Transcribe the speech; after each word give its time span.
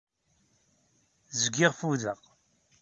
Zgiɣ 1.41 1.71
ffudeɣ. 1.79 2.19